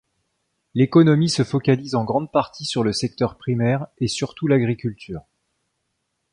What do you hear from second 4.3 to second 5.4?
l'agriculture.